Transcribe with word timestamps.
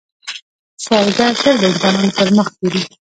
سوالګر 0.83 1.31
تل 1.41 1.55
د 1.59 1.63
انسانانو 1.69 2.11
پر 2.17 2.27
مخ 2.37 2.47
ګوري 2.59 2.81